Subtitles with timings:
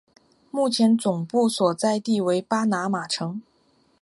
[0.49, 3.39] 目前总部所在地为巴拿马城。